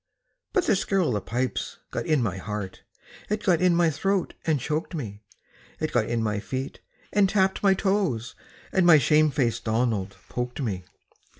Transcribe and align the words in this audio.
But 0.51 0.65
the 0.65 0.75
skirl 0.75 1.09
o' 1.09 1.13
the 1.13 1.21
pipes 1.21 1.77
got 1.91 2.07
in 2.07 2.23
my 2.23 2.37
heart, 2.37 2.81
It 3.29 3.43
got 3.43 3.61
in 3.61 3.75
my 3.75 3.91
throat 3.91 4.33
and 4.47 4.59
choked 4.59 4.95
me, 4.95 5.21
It 5.79 5.91
got 5.91 6.07
in 6.09 6.23
my 6.23 6.39
feet, 6.39 6.79
and 7.13 7.29
tapped 7.29 7.61
my 7.61 7.75
toes, 7.75 8.33
And 8.71 8.83
my 8.87 8.97
shame 8.97 9.29
faced 9.29 9.65
Donald 9.65 10.17
poked 10.27 10.59
me. 10.59 10.85